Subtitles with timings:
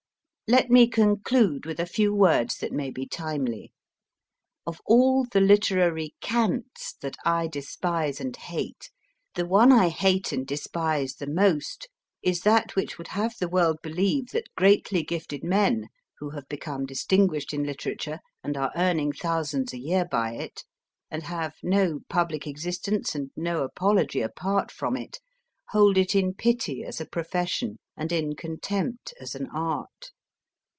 [0.59, 3.71] Let me conclude with a few words that may be timely.
[4.67, 8.89] Of all the literary cants that I despise and hate,
[9.35, 11.87] the one I hate and despise the most
[12.21, 15.87] is that which would have the world believe that greatly gifted men
[16.19, 20.65] who have become distinguished in literature and are earning thousands a year by it,
[21.09, 25.21] and have no public existence and no apology apart from it,
[25.69, 30.11] hold it in pity as a profession and in contempt as an art.